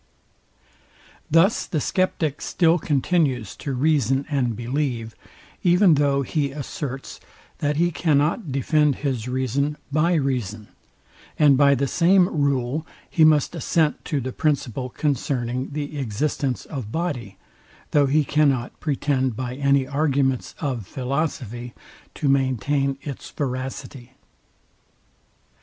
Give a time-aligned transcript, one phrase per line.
[1.29, 5.15] Thus the sceptic still continues to reason and believe,
[5.61, 7.19] even though he asserts,
[7.59, 10.69] that he cannot defend his reason by reason;
[11.37, 16.91] and by the same rule he must assent to the principle concerning the existence of
[16.91, 17.37] body,
[17.91, 21.75] though he cannot pretend by any arguments of philosophy
[22.15, 24.13] to maintain its veracity.